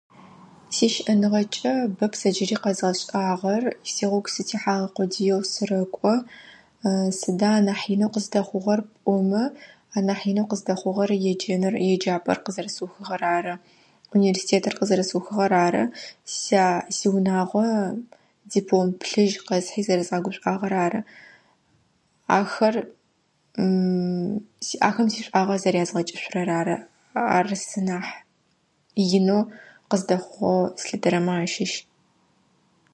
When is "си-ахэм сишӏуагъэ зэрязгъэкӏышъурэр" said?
24.67-26.49